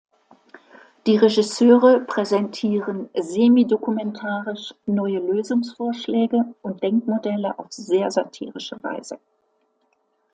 [1.05, 9.19] Die Regisseure präsentieren semi-dokumentarisch neue Lösungsvorschläge und Denkmodelle auf sehr satirische Weise.